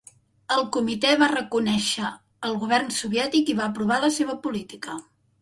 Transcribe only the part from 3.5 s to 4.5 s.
i va aprovar la seva